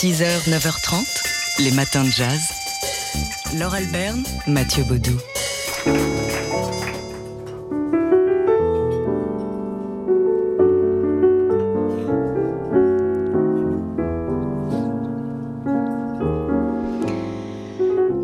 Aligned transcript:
6h, 0.00 0.48
9h30, 0.48 1.64
les 1.64 1.72
matins 1.72 2.04
de 2.04 2.08
jazz. 2.08 2.52
Laure 3.58 3.74
Alberne, 3.74 4.22
Mathieu 4.46 4.84
Baudou. 4.84 5.18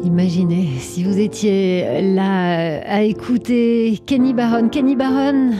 Imaginez 0.04 0.78
si 0.78 1.02
vous 1.02 1.18
étiez 1.18 2.02
là 2.14 2.82
à 2.86 3.02
écouter 3.02 4.00
Kenny 4.06 4.32
Barron. 4.32 4.68
Kenny 4.68 4.94
Barron, 4.94 5.54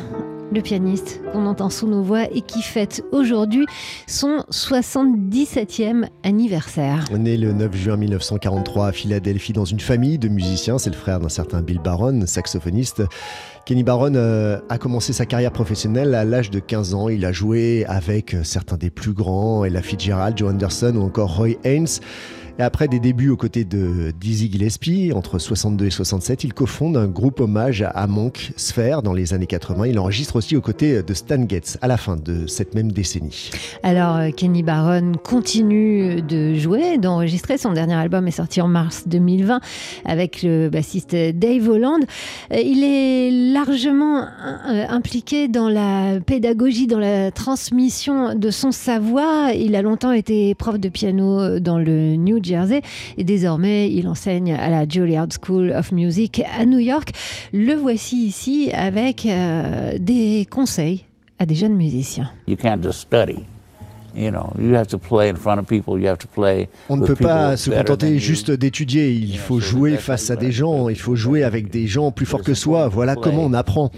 le 0.52 0.60
pianiste 0.60 1.20
qu'on 1.32 1.46
entend 1.46 1.70
sous 1.70 1.86
nos 1.86 2.02
voix 2.02 2.24
et 2.30 2.40
qui 2.40 2.62
fête 2.62 3.04
aujourd'hui 3.12 3.66
son 4.06 4.44
77e 4.50 6.06
anniversaire. 6.22 7.04
Né 7.12 7.36
le 7.36 7.52
9 7.52 7.74
juin 7.76 7.96
1943 7.96 8.88
à 8.88 8.92
Philadelphie 8.92 9.52
dans 9.52 9.64
une 9.64 9.80
famille 9.80 10.18
de 10.18 10.28
musiciens, 10.28 10.78
c'est 10.78 10.90
le 10.90 10.96
frère 10.96 11.20
d'un 11.20 11.28
certain 11.28 11.62
Bill 11.62 11.80
Barron, 11.80 12.26
saxophoniste. 12.26 13.02
Kenny 13.66 13.82
Barron 13.82 14.14
euh, 14.14 14.60
a 14.68 14.78
commencé 14.78 15.12
sa 15.12 15.24
carrière 15.24 15.52
professionnelle 15.52 16.14
à 16.14 16.24
l'âge 16.24 16.50
de 16.50 16.58
15 16.58 16.94
ans. 16.94 17.08
Il 17.08 17.24
a 17.24 17.32
joué 17.32 17.84
avec 17.86 18.36
certains 18.42 18.76
des 18.76 18.90
plus 18.90 19.12
grands, 19.12 19.64
Ella 19.64 19.80
Fitzgerald, 19.80 20.36
Joe 20.36 20.50
Anderson 20.50 20.94
ou 20.96 21.02
encore 21.02 21.36
Roy 21.36 21.56
Haynes. 21.64 21.86
Après 22.60 22.86
des 22.86 23.00
débuts 23.00 23.30
aux 23.30 23.36
côtés 23.36 23.64
de 23.64 24.12
Dizzy 24.20 24.48
Gillespie, 24.48 25.10
entre 25.12 25.40
62 25.40 25.86
et 25.86 25.90
67, 25.90 26.44
il 26.44 26.54
cofonde 26.54 26.96
un 26.96 27.08
groupe 27.08 27.40
hommage 27.40 27.84
à 27.94 28.06
Monk, 28.06 28.52
Sphere, 28.56 29.02
dans 29.02 29.12
les 29.12 29.34
années 29.34 29.48
80. 29.48 29.88
Il 29.88 29.98
enregistre 29.98 30.36
aussi 30.36 30.56
aux 30.56 30.60
côtés 30.60 31.02
de 31.02 31.14
Stan 31.14 31.48
Getz 31.48 31.78
à 31.82 31.88
la 31.88 31.96
fin 31.96 32.14
de 32.14 32.46
cette 32.46 32.76
même 32.76 32.92
décennie. 32.92 33.50
Alors, 33.82 34.16
euh, 34.16 34.30
Kenny 34.30 34.62
Barron 34.62 35.14
continue 35.24 36.22
de 36.22 36.54
jouer, 36.54 36.96
d'enregistrer. 36.98 37.58
Son 37.58 37.72
dernier 37.72 37.94
album 37.94 38.28
est 38.28 38.32
sorti 38.32 38.60
en 38.60 38.68
mars 38.68 39.08
2020 39.08 39.60
avec 40.04 40.44
le 40.44 40.68
bassiste 40.68 41.16
Dave 41.16 41.68
Holland. 41.68 42.04
Euh, 42.52 42.60
il 42.64 42.84
est 42.84 43.32
largement 43.52 44.28
euh, 44.68 44.86
impliqué 44.88 45.48
dans 45.48 45.68
la 45.68 46.20
pédagogie, 46.20 46.86
dans 46.86 47.00
la 47.00 47.32
transmission 47.32 48.36
de 48.36 48.50
son 48.52 48.70
savoir. 48.70 49.50
Il 49.50 49.74
a 49.74 49.82
longtemps 49.82 50.12
été 50.12 50.54
prof 50.54 50.78
de 50.78 50.88
piano 50.88 51.58
dans 51.58 51.78
le 51.78 52.14
New 52.14 52.43
Et 53.16 53.24
désormais 53.24 53.90
il 53.90 54.08
enseigne 54.08 54.52
à 54.54 54.68
la 54.68 54.88
Juilliard 54.88 55.28
School 55.42 55.70
of 55.70 55.92
Music 55.92 56.42
à 56.58 56.66
New 56.66 56.78
York. 56.78 57.10
Le 57.52 57.74
voici 57.74 58.26
ici 58.26 58.70
avec 58.72 59.26
euh, 59.26 59.98
des 59.98 60.46
conseils 60.50 61.04
à 61.38 61.46
des 61.46 61.54
jeunes 61.54 61.74
musiciens. 61.74 62.30
You 62.46 62.56
can't 62.56 62.82
just 62.82 63.00
study. 63.00 63.44
You 64.16 64.30
know, 64.30 64.52
you 64.58 64.74
have 64.76 64.86
to 64.88 64.98
play 64.98 65.28
in 65.28 65.34
front 65.34 65.58
of 65.58 65.66
people. 65.66 66.00
You 66.00 66.08
have 66.08 66.18
to 66.18 66.28
play. 66.28 66.68
On 66.88 66.96
ne 66.96 67.04
peut 67.04 67.16
pas 67.16 67.56
se 67.56 67.70
contenter 67.70 68.18
juste 68.18 68.50
d'étudier, 68.50 69.10
il 69.10 69.38
faut 69.38 69.60
jouer 69.60 69.96
face 69.96 70.30
à 70.30 70.36
des 70.36 70.52
gens, 70.52 70.88
il 70.88 70.98
faut 70.98 71.16
jouer 71.16 71.42
avec 71.42 71.70
des 71.70 71.86
gens 71.86 72.12
plus 72.12 72.26
forts 72.26 72.42
que 72.42 72.54
soi, 72.54 72.88
voilà 72.88 73.16
comment 73.16 73.44
on 73.44 73.52
apprend. 73.52 73.90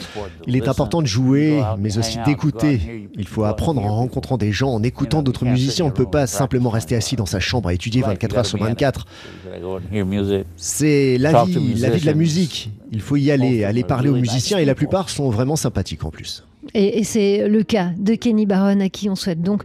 Il 0.46 0.56
est 0.56 0.68
important 0.68 1.02
de 1.02 1.06
jouer, 1.06 1.62
mais 1.78 1.98
aussi 1.98 2.18
d'écouter. 2.24 3.08
Il 3.18 3.26
faut 3.26 3.44
apprendre 3.44 3.84
en 3.84 3.94
rencontrant 3.94 4.38
des 4.38 4.52
gens, 4.52 4.70
en 4.70 4.82
écoutant 4.82 5.22
d'autres 5.22 5.44
musiciens. 5.44 5.84
On 5.84 5.88
ne 5.88 5.94
peut 5.94 6.10
pas 6.10 6.26
simplement 6.26 6.70
rester 6.70 6.96
assis 6.96 7.16
dans 7.16 7.26
sa 7.26 7.40
chambre 7.40 7.68
à 7.68 7.74
étudier 7.74 8.02
24 8.02 8.38
heures 8.38 8.46
sur 8.46 8.58
24. 8.58 9.06
You 9.06 9.50
gotta 9.50 9.60
go 9.60 9.76
and 9.76 9.94
hear 9.94 10.06
music. 10.06 10.46
C'est 10.56 11.18
la 11.18 11.44
vie, 11.44 11.74
la 11.74 11.90
vie 11.90 12.00
de 12.00 12.06
la 12.06 12.14
musique. 12.14 12.70
Il 12.92 13.00
faut 13.00 13.16
y 13.16 13.30
aller, 13.30 13.64
aller 13.64 13.84
parler 13.84 14.08
aux 14.08 14.16
musiciens 14.16 14.58
et 14.58 14.64
la 14.64 14.74
plupart 14.74 15.10
sont 15.10 15.30
vraiment 15.30 15.56
sympathiques 15.56 16.04
en 16.04 16.10
plus. 16.10 16.44
Et, 16.74 17.04
c'est 17.04 17.48
le 17.48 17.62
cas 17.62 17.90
de 17.96 18.14
Kenny 18.14 18.46
Barron 18.46 18.80
à 18.80 18.88
qui 18.88 19.08
on 19.08 19.16
souhaite 19.16 19.42
donc 19.42 19.62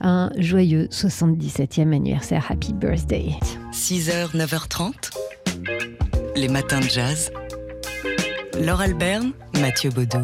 un 0.00 0.30
joyeux 0.36 0.88
77e 0.90 1.94
anniversaire. 1.94 2.46
Happy 2.50 2.72
birthday. 2.72 3.30
6h, 3.72 4.36
9h30, 4.36 4.92
les 6.36 6.48
matins 6.48 6.80
de 6.80 6.88
jazz. 6.88 7.32
Laure 8.60 8.82
Alberne, 8.82 9.32
Mathieu 9.60 9.90
Baudou. 9.90 10.18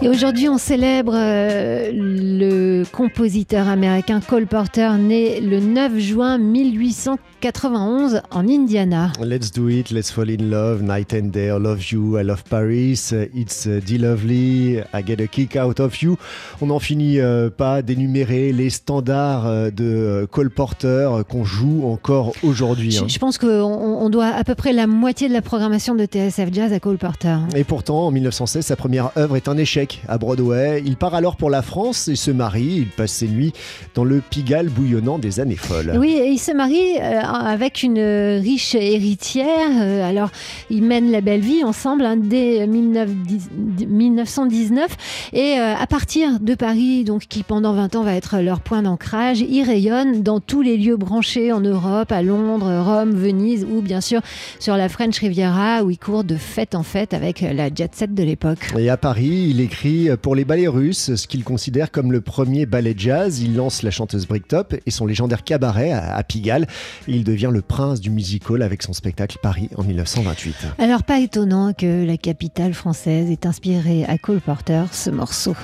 Et 0.00 0.08
aujourd'hui, 0.08 0.48
on 0.48 0.58
célèbre 0.58 1.14
euh, 1.14 1.90
le 1.92 2.84
compositeur 2.84 3.68
américain 3.68 4.20
Cole 4.20 4.46
Porter, 4.46 4.90
né 4.98 5.40
le 5.40 5.60
9 5.60 5.98
juin 5.98 6.38
1891 6.38 8.22
en 8.30 8.48
Indiana. 8.48 9.12
Let's 9.20 9.50
do 9.52 9.68
it, 9.68 9.90
let's 9.90 10.10
fall 10.10 10.30
in 10.30 10.50
love, 10.50 10.82
night 10.82 11.12
and 11.14 11.28
day, 11.30 11.46
I 11.46 11.58
love 11.58 11.90
you, 11.90 12.18
I 12.18 12.22
love 12.22 12.44
Paris, 12.44 13.12
it's 13.34 13.66
uh, 13.66 13.80
the 13.84 13.98
lovely, 13.98 14.80
I 14.92 15.02
get 15.04 15.20
a 15.20 15.26
kick 15.26 15.56
out 15.56 15.80
of 15.80 16.00
you. 16.00 16.16
On 16.60 16.66
n'en 16.66 16.80
finit 16.80 17.20
euh, 17.20 17.50
pas 17.50 17.82
d'énumérer 17.82 18.52
les 18.52 18.70
standards 18.70 19.46
euh, 19.46 19.70
de 19.70 20.26
Cole 20.30 20.50
Porter 20.50 21.10
qu'on 21.28 21.44
joue 21.44 21.84
encore 21.86 22.32
aujourd'hui. 22.42 22.92
Je, 22.92 23.02
hein. 23.02 23.08
je 23.08 23.18
pense 23.18 23.38
qu'on 23.38 23.48
on 23.48 24.10
doit 24.10 24.26
à 24.26 24.44
peu 24.44 24.54
près 24.54 24.72
la 24.72 24.86
moitié 24.86 25.28
de 25.28 25.32
la 25.32 25.42
programmation 25.42 25.94
de 25.94 26.04
TSF 26.04 26.52
Jazz 26.52 26.72
à 26.72 26.80
Cole 26.80 26.98
Porter. 26.98 27.36
Et 27.56 27.64
pourtant, 27.74 28.06
en 28.06 28.12
1916, 28.12 28.66
sa 28.66 28.76
première 28.76 29.10
œuvre 29.16 29.34
est 29.34 29.48
un 29.48 29.56
échec 29.56 30.00
à 30.06 30.16
Broadway. 30.16 30.80
Il 30.86 30.96
part 30.96 31.16
alors 31.16 31.34
pour 31.34 31.50
la 31.50 31.60
France 31.60 32.06
et 32.06 32.14
se 32.14 32.30
marie. 32.30 32.76
Il 32.76 32.86
passe 32.86 33.10
ses 33.10 33.26
nuits 33.26 33.52
dans 33.96 34.04
le 34.04 34.20
Pigalle 34.20 34.68
bouillonnant 34.68 35.18
des 35.18 35.40
années 35.40 35.56
folles. 35.56 35.92
Oui, 35.98 36.12
et 36.12 36.28
il 36.28 36.38
se 36.38 36.52
marie 36.52 36.96
euh, 37.00 37.20
avec 37.20 37.82
une 37.82 37.98
riche 37.98 38.76
héritière. 38.76 39.70
Euh, 39.80 40.08
alors, 40.08 40.30
ils 40.70 40.84
mènent 40.84 41.10
la 41.10 41.20
belle 41.20 41.40
vie 41.40 41.64
ensemble 41.64 42.04
hein, 42.04 42.16
dès 42.16 42.64
1910 42.64 43.48
1919. 43.88 45.32
Et 45.32 45.58
euh, 45.58 45.74
à 45.74 45.86
partir 45.88 46.38
de 46.38 46.54
Paris, 46.54 47.02
donc 47.02 47.22
qui 47.22 47.42
pendant 47.42 47.72
20 47.72 47.96
ans 47.96 48.04
va 48.04 48.14
être 48.14 48.38
leur 48.38 48.60
point 48.60 48.82
d'ancrage, 48.82 49.40
ils 49.40 49.64
rayonnent 49.64 50.22
dans 50.22 50.38
tous 50.38 50.62
les 50.62 50.76
lieux 50.76 50.96
branchés 50.96 51.50
en 51.50 51.60
Europe, 51.60 52.12
à 52.12 52.22
Londres, 52.22 52.84
Rome, 52.84 53.16
Venise 53.16 53.66
ou 53.68 53.80
bien 53.80 54.00
sûr 54.00 54.20
sur 54.60 54.76
la 54.76 54.88
French 54.88 55.18
Riviera 55.18 55.82
où 55.82 55.90
ils 55.90 55.98
courent 55.98 56.22
de 56.22 56.36
fête 56.36 56.76
en 56.76 56.84
fête 56.84 57.14
avec 57.14 57.40
la 57.54 57.68
jet 57.72 57.94
set 57.94 58.14
de 58.14 58.22
l'époque. 58.22 58.72
Et 58.78 58.90
à 58.90 58.96
Paris, 58.96 59.46
il 59.50 59.60
écrit 59.60 60.08
pour 60.20 60.34
les 60.34 60.44
ballets 60.44 60.68
russes, 60.68 61.14
ce 61.14 61.26
qu'il 61.26 61.44
considère 61.44 61.90
comme 61.90 62.12
le 62.12 62.20
premier 62.20 62.66
ballet 62.66 62.94
jazz. 62.96 63.40
Il 63.40 63.56
lance 63.56 63.82
la 63.82 63.90
chanteuse 63.90 64.26
Bricktop 64.26 64.74
et 64.84 64.90
son 64.90 65.06
légendaire 65.06 65.44
cabaret 65.44 65.92
à, 65.92 66.22
Pigalle. 66.22 66.66
Et 67.08 67.12
il 67.12 67.24
devient 67.24 67.50
le 67.52 67.62
prince 67.62 68.00
du 68.00 68.10
music 68.10 68.48
hall 68.50 68.62
avec 68.62 68.82
son 68.82 68.92
spectacle 68.92 69.38
Paris 69.42 69.68
en 69.76 69.84
1928. 69.84 70.54
Alors 70.78 71.02
pas 71.02 71.20
étonnant 71.20 71.72
que 71.72 72.04
la 72.04 72.16
capitale 72.16 72.74
française 72.74 73.30
ait 73.30 73.46
inspiré 73.46 74.04
à 74.04 74.18
Cole 74.18 74.40
Porter 74.40 74.84
ce 74.92 75.10
morceau. 75.10 75.54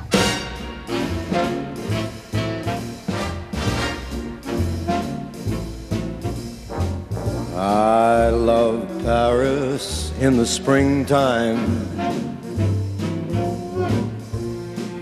I 7.62 8.30
love 8.30 8.86
Paris 9.04 10.09
in 10.20 10.36
the 10.36 10.47
springtime. 10.47 11.58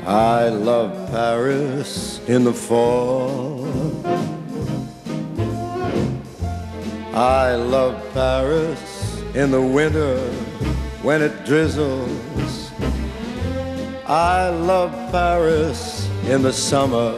I 0.06 0.48
love 0.48 1.10
Paris 1.10 2.20
in 2.28 2.44
the 2.44 2.52
fall. 2.52 3.66
I 7.14 7.56
love 7.56 8.00
Paris 8.14 9.20
in 9.34 9.50
the 9.50 9.60
winter 9.60 10.18
when 11.02 11.20
it 11.20 11.44
drizzles. 11.44 12.70
I 14.06 14.50
love 14.50 14.92
Paris 15.10 16.08
in 16.28 16.42
the 16.42 16.52
summer 16.52 17.12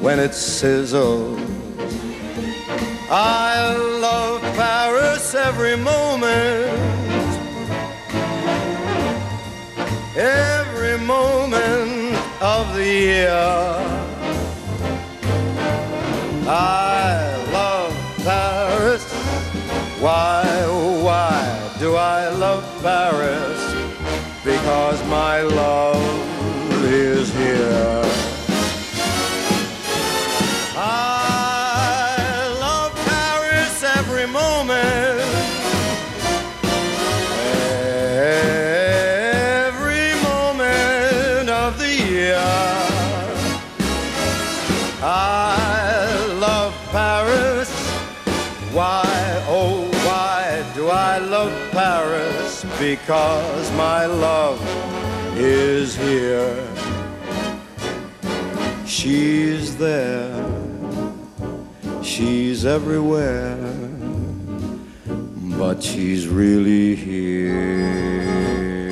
when 0.00 0.18
it 0.18 0.30
sizzles. 0.30 1.38
I 3.10 3.76
love 4.00 4.40
Paris 4.54 5.34
every 5.34 5.76
moment, 5.76 6.79
every 10.16 10.98
moment 10.98 12.16
of 12.40 12.74
the 12.74 12.84
year. 12.84 13.30
I 16.46 17.36
love 17.52 17.94
Paris. 18.24 19.04
Why, 20.00 20.42
oh, 20.64 21.04
why 21.04 21.76
do 21.78 21.94
I 21.94 22.28
love 22.30 22.64
Paris? 22.82 23.60
Because 24.44 25.00
my 25.06 25.42
love 25.42 25.89
Because 52.80 53.70
my 53.76 54.06
love 54.06 54.60
is 55.36 55.94
here. 55.94 56.66
She's 58.86 59.76
there 59.76 60.50
She's 62.02 62.66
everywhere, 62.66 63.56
but 65.58 65.82
she's 65.82 66.26
really 66.26 66.94
here. 66.94 68.90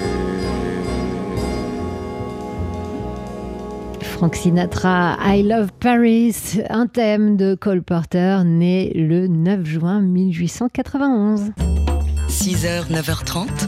Frank 4.02 4.34
Sinatra, 4.36 5.16
I 5.18 5.42
Love 5.42 5.72
Paris, 5.80 6.58
un 6.70 6.86
thème 6.86 7.36
de 7.36 7.54
Cole 7.54 7.82
Porter, 7.82 8.44
né 8.44 8.92
le 8.94 9.26
9 9.26 9.64
juin 9.64 10.00
1891. 10.00 11.52
6h, 12.28 12.88
9h30, 12.90 13.67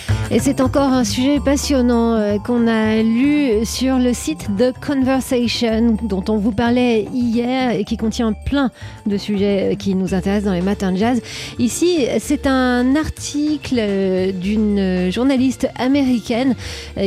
Et 0.33 0.39
c'est 0.39 0.61
encore 0.61 0.93
un 0.93 1.03
sujet 1.03 1.41
passionnant 1.41 2.13
euh, 2.13 2.37
qu'on 2.37 2.65
a 2.65 3.01
lu 3.01 3.65
sur 3.65 3.97
le 3.97 4.13
site 4.13 4.47
The 4.57 4.73
Conversation, 4.79 5.97
dont 6.03 6.23
on 6.29 6.37
vous 6.37 6.53
parlait 6.53 7.05
hier 7.13 7.71
et 7.71 7.83
qui 7.83 7.97
contient 7.97 8.31
plein 8.31 8.71
de 9.05 9.17
sujets 9.17 9.73
euh, 9.73 9.75
qui 9.75 9.93
nous 9.93 10.13
intéressent 10.13 10.45
dans 10.45 10.53
les 10.53 10.61
matins 10.61 10.93
de 10.93 10.97
jazz. 10.97 11.21
Ici, 11.59 12.05
c'est 12.19 12.47
un 12.47 12.95
article 12.95 13.75
euh, 13.77 14.31
d'une 14.31 15.11
journaliste 15.11 15.67
américaine 15.75 16.55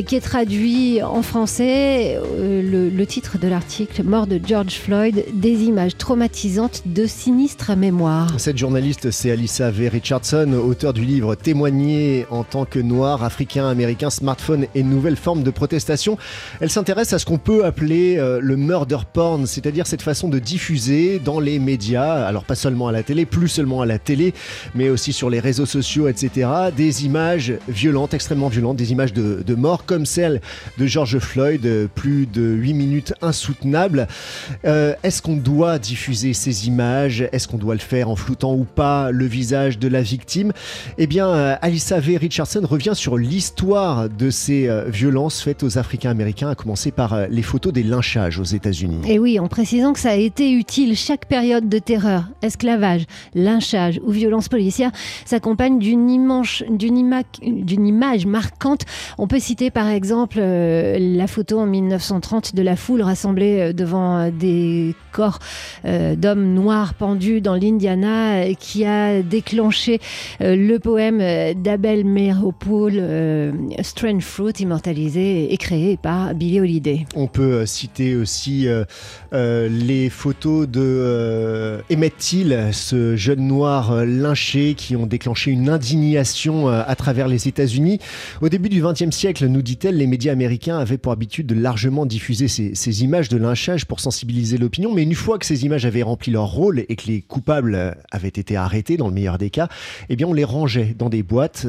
qui 0.06 0.17
est 0.17 0.21
traduit 0.21 1.03
en 1.03 1.23
français. 1.23 2.19
Le, 2.38 2.91
le 2.91 3.06
titre 3.06 3.38
de 3.38 3.49
l'article, 3.49 4.03
Mort 4.03 4.26
de 4.26 4.38
George 4.44 4.75
Floyd, 4.75 5.25
des 5.32 5.62
images 5.65 5.97
traumatisantes 5.97 6.82
de 6.85 7.06
sinistre 7.06 7.75
mémoire. 7.75 8.35
Cette 8.37 8.59
journaliste, 8.59 9.11
c'est 9.11 9.31
Alissa 9.31 9.71
V. 9.71 9.88
Richardson, 9.88 10.53
auteur 10.53 10.93
du 10.93 11.06
livre 11.06 11.35
Témoigner 11.35 12.26
en 12.31 12.44
tant 12.44 12.67
que 12.67 12.79
noir, 12.79 13.13
africain, 13.22 13.69
américain, 13.69 14.11
smartphone 14.11 14.66
et 14.75 14.82
nouvelles 14.82 15.16
formes 15.16 15.43
de 15.43 15.50
protestation. 15.50 16.19
Elle 16.61 16.70
s'intéresse 16.70 17.12
à 17.12 17.19
ce 17.19 17.26
qu'on 17.26 17.38
peut 17.38 17.64
appeler 17.64 18.16
euh, 18.19 18.40
le 18.40 18.56
murder 18.56 18.99
porn, 19.12 19.46
c'est-à-dire 19.46 19.87
cette 19.87 20.02
façon 20.02 20.28
de 20.28 20.38
diffuser 20.38 21.19
dans 21.19 21.40
les 21.40 21.58
médias, 21.58 22.26
alors 22.26 22.44
pas 22.44 22.55
seulement 22.55 22.88
à 22.88 22.93
la 22.93 23.02
télé, 23.02 23.26
plus 23.26 23.49
seulement 23.49 23.82
à 23.82 23.87
la 23.87 23.99
télé, 23.99 24.34
mais 24.75 24.88
aussi 24.88 25.12
sur 25.12 25.31
les 25.31 25.40
réseaux 25.40 25.66
sociaux, 25.66 26.08
etc., 26.08 26.49
des 26.76 27.05
images 27.05 27.52
violentes, 27.69 28.14
extrêmement 28.14 28.49
violentes, 28.49 28.76
des 28.76 28.93
images 28.93 29.12
de, 29.12 29.43
de 29.46 29.55
mort 29.55 29.84
comme 29.84 30.06
celle 30.06 30.40
de 30.78 30.87
George 30.87 31.19
Floyd, 31.19 31.88
plus 31.94 32.26
de 32.26 32.43
8 32.43 32.75
minutes 32.75 33.14
insoutenables. 33.22 34.08
Euh, 34.64 34.94
Est-ce 35.02 35.22
qu'on 35.22 35.37
doit 35.37 35.78
diffuser 35.78 36.32
ces 36.32 36.66
images? 36.66 37.28
Est-ce 37.32 37.49
qu'on 37.49 37.58
doit 37.58 37.75
le 37.75 37.81
faire 37.81 38.08
en 38.08 38.16
floutant 38.16 38.55
ou 38.55 38.64
pas 38.64 39.11
le 39.11 39.26
visage 39.26 39.78
de 39.78 39.88
la 39.88 40.02
victime? 40.02 40.52
Eh 40.99 41.06
bien, 41.06 41.28
euh, 41.28 41.56
Alissa 41.62 42.00
V. 42.00 42.16
Richardson 42.16 42.62
revient 42.69 42.93
sur 42.94 43.17
l'histoire 43.17 44.08
de 44.08 44.31
ces 44.31 44.69
euh, 44.69 44.85
violences 44.88 45.41
faites 45.41 45.62
aux 45.62 45.79
Africains-Américains, 45.79 46.50
à 46.50 46.55
commencer 46.55 46.91
par 46.91 47.12
euh, 47.12 47.26
les 47.29 47.43
photos 47.43 47.73
des 47.73 47.82
lynchages 47.82 48.38
aux 48.38 48.44
États-Unis. 48.44 49.00
Et 49.06 49.19
oui, 49.19 49.38
en 49.38 49.49
précisant 49.49 49.93
que 49.93 49.99
ça 49.99 50.11
a 50.11 50.14
été 50.14 50.52
utile, 50.52 50.96
chaque 50.96 51.26
période 51.26 51.69
de 51.69 51.79
terreur, 51.79 52.25
esclavage, 52.43 53.05
lynchage 53.35 54.00
ou 54.05 54.11
violence 54.11 54.49
policière 54.49 54.91
s'accompagne 55.25 55.79
d'une 55.79 56.11
image 56.11 58.26
marquante. 58.26 58.82
On 59.19 59.26
peut 59.26 59.38
citer 59.38 59.70
par 59.70 59.88
exemple 59.88 60.38
euh, 60.40 60.99
la 60.99 61.26
photo 61.26 61.61
en 61.61 61.67
1930 61.67 62.55
de 62.55 62.62
la 62.62 62.76
foule 62.76 63.02
rassemblée 63.02 63.73
devant 63.73 64.31
des 64.31 64.94
corps 65.12 65.38
d'hommes 65.85 66.55
noirs 66.55 66.94
pendus 66.94 67.40
dans 67.40 67.55
l'Indiana 67.55 68.52
qui 68.55 68.85
a 68.85 69.23
déclenché 69.23 70.00
le 70.40 70.79
poème 70.79 71.55
d'Abel 71.55 72.05
Euh, 72.93 73.53
Strange 73.83 74.23
Fruit, 74.23 74.53
immortalisé 74.61 75.53
et 75.53 75.57
créé 75.57 75.97
par 75.97 76.35
Billie 76.35 76.61
Holiday. 76.61 77.07
On 77.15 77.27
peut 77.27 77.43
euh, 77.43 77.67
citer 77.67 78.17
aussi 78.17 78.67
euh, 78.67 79.69
les 79.69 80.11
photos 80.11 80.69
de 80.69 81.83
Emmett 81.93 82.17
Till, 82.17 82.69
ce 82.73 83.17
jeune 83.17 83.47
noir 83.47 84.05
lynché 84.05 84.75
qui 84.75 84.97
ont 84.97 85.07
déclenché 85.07 85.51
une 85.51 85.69
indignation 85.69 86.69
à 86.69 86.95
travers 86.97 87.29
les 87.29 87.49
États-Unis. 87.49 87.99
Au 88.41 88.49
début 88.49 88.69
du 88.69 88.83
XXe 88.83 89.15
siècle, 89.15 89.47
nous 89.47 89.63
dit-elle, 89.63 89.97
les 89.97 90.07
médias 90.07 90.33
américains 90.33 90.79
avaient 90.79 90.99
pour 90.99 91.13
habitude 91.13 91.47
de 91.47 91.55
largement 91.55 92.07
diffuser 92.07 92.49
ces, 92.49 92.75
ces 92.75 93.03
images 93.03 93.29
de 93.29 93.37
lynchage 93.37 93.87
pour 93.87 94.01
sensibiliser 94.01 94.59
l'opinion. 94.59 94.95
Mais 94.95 95.03
une 95.03 95.15
fois 95.15 95.39
que 95.39 95.47
ces 95.47 95.65
images 95.65 95.87
avaient 95.87 96.03
rempli 96.03 96.33
leur 96.33 96.47
rôle 96.47 96.85
et 96.89 96.97
que 96.97 97.07
les 97.07 97.23
coupables 97.23 97.97
avaient 98.11 98.29
été 98.29 98.57
arrêtés, 98.57 98.97
dans 98.97 99.09
le 99.09 99.15
meilleur 99.15 99.39
des 99.39 99.51
cas, 99.51 99.69
eh 100.09 100.17
bien 100.17 100.27
on 100.27 100.33
les 100.33 100.45
rangeait 100.45 100.95
dans 100.97 101.09
des 101.09 101.23
boîtes 101.23 101.67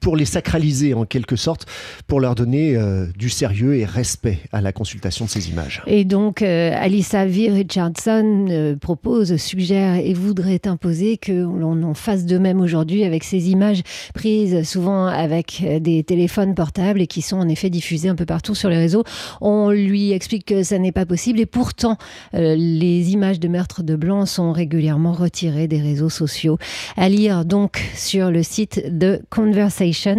pour 0.00 0.16
les 0.16 0.24
sacraliser 0.32 0.94
en 0.94 1.04
quelque 1.04 1.36
sorte, 1.36 1.66
pour 2.06 2.20
leur 2.20 2.34
donner 2.34 2.76
euh, 2.76 3.06
du 3.16 3.28
sérieux 3.28 3.76
et 3.76 3.84
respect 3.84 4.38
à 4.52 4.60
la 4.60 4.72
consultation 4.72 5.26
de 5.26 5.30
ces 5.30 5.50
images. 5.50 5.82
Et 5.86 6.04
donc, 6.04 6.42
euh, 6.42 6.72
Alissa 6.74 7.26
V. 7.26 7.50
Richardson 7.50 8.46
euh, 8.50 8.76
propose, 8.76 9.36
suggère 9.36 9.96
et 9.96 10.14
voudrait 10.14 10.66
imposer 10.66 11.16
que 11.16 11.32
l'on 11.32 11.82
en 11.82 11.94
fasse 11.94 12.24
de 12.24 12.38
même 12.38 12.60
aujourd'hui 12.60 13.04
avec 13.04 13.24
ces 13.24 13.50
images 13.50 13.82
prises 14.14 14.62
souvent 14.68 15.06
avec 15.06 15.62
euh, 15.64 15.80
des 15.80 16.02
téléphones 16.02 16.54
portables 16.54 17.00
et 17.00 17.06
qui 17.06 17.22
sont 17.22 17.36
en 17.36 17.48
effet 17.48 17.70
diffusées 17.70 18.08
un 18.08 18.14
peu 18.14 18.26
partout 18.26 18.54
sur 18.54 18.68
les 18.68 18.78
réseaux. 18.78 19.04
On 19.40 19.70
lui 19.70 20.12
explique 20.12 20.46
que 20.46 20.62
ça 20.62 20.78
n'est 20.78 20.92
pas 20.92 21.06
possible 21.06 21.40
et 21.40 21.46
pourtant, 21.46 21.96
les 22.32 23.12
images 23.12 23.40
de 23.40 23.48
meurtres 23.48 23.82
de 23.82 23.96
blancs 23.96 24.28
sont 24.28 24.52
régulièrement 24.52 25.12
retirées 25.12 25.68
des 25.68 25.80
réseaux 25.80 26.08
sociaux. 26.08 26.58
À 26.96 27.08
lire 27.08 27.44
donc 27.44 27.82
sur 27.94 28.30
le 28.30 28.42
site 28.42 28.82
de 28.96 29.20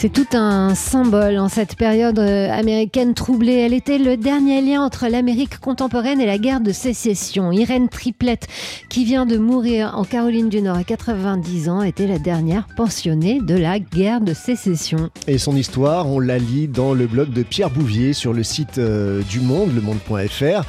C'est 0.00 0.12
tout 0.12 0.28
un 0.32 0.76
symbole 0.76 1.38
en 1.38 1.48
cette 1.48 1.74
période 1.74 2.20
euh, 2.20 2.52
américaine 2.52 3.14
troublée. 3.14 3.54
Elle 3.54 3.74
était 3.74 3.98
le 3.98 4.16
dernier 4.16 4.62
lien 4.62 4.80
entre 4.80 5.08
l'Amérique 5.08 5.58
contemporaine 5.58 6.20
et 6.20 6.26
la 6.26 6.38
guerre 6.38 6.60
de 6.60 6.70
sécession. 6.70 7.50
Irène 7.50 7.88
Triplett, 7.88 8.46
qui 8.88 9.04
vient 9.04 9.26
de 9.26 9.38
mourir 9.38 9.94
en 9.96 10.04
Caroline 10.04 10.50
du 10.50 10.62
Nord 10.62 10.76
à 10.76 10.84
90 10.84 11.68
ans, 11.68 11.82
était 11.82 12.06
la 12.06 12.20
dernière 12.20 12.68
pensionnée 12.76 13.40
de 13.40 13.56
la 13.56 13.80
guerre 13.80 14.20
de 14.20 14.34
sécession. 14.34 15.10
Et 15.26 15.36
son 15.36 15.56
histoire, 15.56 16.06
on 16.06 16.20
la 16.20 16.38
lit 16.38 16.68
dans 16.68 16.94
le 16.94 17.08
blog 17.08 17.32
de 17.32 17.42
Pierre 17.42 17.70
Bouvier 17.70 18.12
sur 18.12 18.32
le 18.32 18.44
site 18.44 18.78
euh, 18.78 19.22
du 19.22 19.40
Monde, 19.40 19.74
lemonde.fr. 19.74 20.62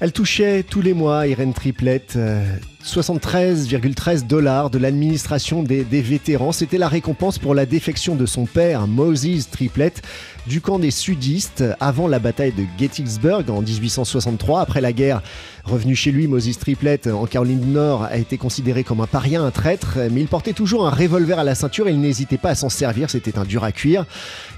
Elle 0.00 0.12
touchait 0.12 0.62
tous 0.62 0.80
les 0.80 0.94
mois, 0.94 1.26
Irène 1.26 1.52
Triplett, 1.52 2.14
euh, 2.16 2.42
73,13 2.84 4.26
dollars 4.26 4.70
de 4.70 4.78
l'administration 4.78 5.62
des, 5.62 5.82
vétérans. 5.82 6.52
C'était 6.52 6.78
la 6.78 6.88
récompense 6.88 7.38
pour 7.38 7.54
la 7.54 7.66
défection 7.66 8.16
de 8.16 8.26
son 8.26 8.46
père, 8.46 8.86
Moses 8.86 9.48
Triplett, 9.50 10.02
du 10.50 10.60
camp 10.60 10.80
des 10.80 10.90
sudistes 10.90 11.62
avant 11.78 12.08
la 12.08 12.18
bataille 12.18 12.50
de 12.50 12.64
Gettysburg 12.76 13.44
en 13.50 13.62
1863. 13.62 14.60
Après 14.60 14.80
la 14.80 14.92
guerre, 14.92 15.22
revenu 15.64 15.94
chez 15.94 16.10
lui, 16.10 16.26
Moses 16.26 16.58
Triplett 16.58 17.06
en 17.06 17.26
Caroline 17.26 17.60
du 17.60 17.68
Nord 17.68 18.02
a 18.02 18.16
été 18.16 18.36
considéré 18.36 18.82
comme 18.82 19.00
un 19.00 19.06
paria, 19.06 19.40
un 19.40 19.52
traître, 19.52 19.96
mais 20.10 20.20
il 20.20 20.26
portait 20.26 20.52
toujours 20.52 20.88
un 20.88 20.90
revolver 20.90 21.38
à 21.38 21.44
la 21.44 21.54
ceinture 21.54 21.86
et 21.86 21.92
il 21.92 22.00
n'hésitait 22.00 22.36
pas 22.36 22.50
à 22.50 22.54
s'en 22.56 22.68
servir. 22.68 23.10
C'était 23.10 23.38
un 23.38 23.44
dur 23.44 23.62
à 23.62 23.70
cuire. 23.70 24.06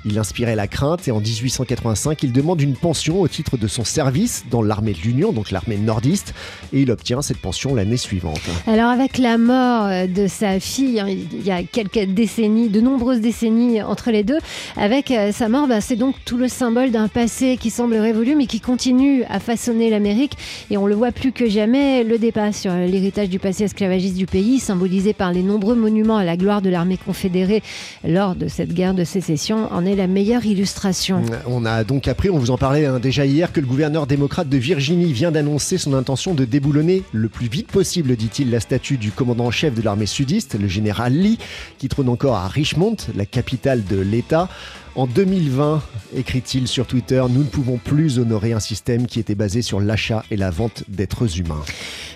Il 0.07 0.19
inspirait 0.19 0.57
la 0.57 0.67
crainte 0.67 1.07
et 1.09 1.11
en 1.11 1.21
1885, 1.21 2.23
il 2.23 2.33
demande 2.33 2.63
une 2.63 2.75
pension 2.75 3.21
au 3.21 3.29
titre 3.29 3.59
de 3.59 3.69
son 3.69 3.85
service 3.85 4.45
dans 4.51 4.63
l'armée 4.63 4.95
de 4.95 5.01
l'Union, 5.01 5.33
donc 5.33 5.51
l'armée 5.51 5.77
nordiste, 5.77 6.33
et 6.73 6.81
il 6.81 6.91
obtient 6.91 7.21
cette 7.21 7.39
pension 7.39 7.75
l'année 7.75 7.99
suivante. 7.99 8.41
Alors 8.67 8.89
avec 8.89 9.19
la 9.19 9.37
mort 9.37 9.89
euh, 9.89 10.07
de 10.07 10.27
sa 10.27 10.59
fille, 10.59 11.01
hein, 11.01 11.09
il 11.09 11.47
y 11.47 11.51
a 11.51 11.63
quelques 11.63 12.07
décennies, 12.15 12.71
de 12.71 12.81
nombreuses 12.81 13.21
décennies 13.21 13.83
entre 13.83 14.11
les 14.11 14.25
deux, 14.25 14.39
avec 14.77 15.11
euh, 15.11 15.33
sa 15.33 15.51
mort, 15.51 15.69
bah, 15.69 15.82
c'est 15.83 15.97
donc 15.97 16.15
tout 16.25 16.37
le 16.37 16.49
symbole 16.49 16.91
d'un 16.91 17.09
passé 17.09 17.57
qui 17.61 17.71
semble 17.71 17.97
révolu 17.97 18.37
mais 18.37 18.47
qui 18.47 18.61
continue 18.61 19.25
à 19.29 19.41
façonner 19.41 19.91
l'Amérique 19.91 20.37
et 20.71 20.77
on 20.77 20.87
le 20.87 20.95
voit 20.95 21.13
plus 21.13 21.33
que 21.33 21.49
jamais, 21.49 22.05
le 22.05 22.19
débat 22.19 22.53
sur 22.53 22.73
l'héritage 22.73 23.29
du 23.29 23.39
passé 23.39 23.65
esclavagiste 23.65 24.17
du 24.17 24.27
pays, 24.27 24.61
symbolisé 24.61 25.13
par 25.13 25.33
les 25.33 25.43
nombreux 25.43 25.75
monuments 25.75 26.17
à 26.17 26.25
la 26.25 26.37
gloire 26.37 26.63
de 26.63 26.71
l'armée 26.71 26.97
confédérée 26.97 27.63
lors 28.05 28.37
de 28.37 28.49
cette 28.49 28.73
guerre 28.73 28.95
de 28.95 29.05
sécession, 29.05 29.69
en 29.73 29.85
est 29.85 29.97
la 29.97 30.07
meilleure 30.07 30.47
illustration. 30.47 31.23
On 31.47 31.65
a 31.67 31.85
donc 31.85 32.07
appris, 32.09 32.31
on 32.31 32.39
vous 32.39 32.51
en 32.51 32.59
parlait 32.59 32.87
hein, 32.87 33.01
déjà 33.01 33.27
hier, 33.27 33.53
que 33.53 33.61
le 33.61 33.67
gouverneur 33.67 34.07
démocrate 34.07 34.49
de 34.49 34.57
Virginie 34.57 35.13
vient 35.13 35.33
d'annoncer 35.33 35.79
son 35.79 35.95
intention 35.95 36.35
de 36.35 36.45
déboulonner 36.45 37.03
le 37.13 37.29
plus 37.29 37.49
vite 37.49 37.69
possible, 37.69 38.15
dit-il, 38.15 38.51
la 38.51 38.61
statue 38.61 38.99
du 38.99 39.11
commandant 39.11 39.47
en 39.47 39.51
chef 39.51 39.75
de 39.75 39.83
l'armée 39.83 40.07
sudiste, 40.07 40.57
le 40.59 40.69
général 40.69 41.13
Lee, 41.13 41.39
qui 41.79 41.89
trône 41.89 42.09
encore 42.09 42.37
à 42.37 42.47
Richmond, 42.47 42.97
la 43.17 43.27
capitale 43.27 43.85
de 43.85 43.99
l'État. 43.99 44.49
En 44.95 45.07
2020, 45.07 45.83
écrit-il 46.15 46.69
sur 46.69 46.87
Twitter, 46.87 47.25
nous 47.31 47.45
ne 47.45 47.49
pouvons 47.49 47.79
plus 47.79 48.19
honorer 48.19 48.53
un 48.53 48.61
système 48.61 49.07
qui 49.07 49.21
était 49.21 49.35
basé 49.35 49.63
sur 49.63 49.81
l'achat 49.81 50.23
et 50.31 50.37
la 50.37 50.51
vente 50.51 50.85
d'êtres 50.87 51.39
humains. 51.41 51.63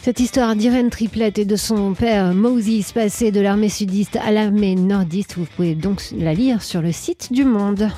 Cette 0.02 0.20
histoire 0.20 0.54
d'Irène 0.54 0.90
Triplett 0.90 1.38
et 1.38 1.46
de 1.46 1.56
son 1.56 1.94
père 1.94 2.34
Moses, 2.34 2.92
passé 2.92 3.32
de 3.32 3.40
l'armée 3.40 3.70
sudiste 3.70 4.16
à 4.16 4.30
l'armée 4.30 4.74
nordiste, 4.74 5.36
vous 5.38 5.46
pouvez 5.56 5.74
donc 5.74 6.02
la 6.16 6.34
lire 6.34 6.62
sur 6.62 6.82
le 6.82 6.92
site 6.92 7.32
du 7.32 7.44
Monde. 7.44 7.88